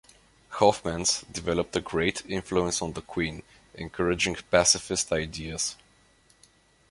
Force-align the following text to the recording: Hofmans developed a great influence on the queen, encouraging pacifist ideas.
Hofmans 0.53 1.31
developed 1.31 1.75
a 1.75 1.79
great 1.79 2.25
influence 2.25 2.81
on 2.81 2.93
the 2.93 3.03
queen, 3.03 3.43
encouraging 3.75 4.35
pacifist 4.49 5.11
ideas. 5.13 5.75